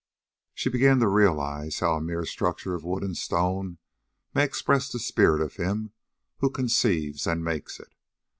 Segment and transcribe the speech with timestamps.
[0.55, 3.77] She began to realize how a mere structure of wood and stone
[4.33, 5.91] may express the spirit of him
[6.37, 7.93] who conceives and makes it.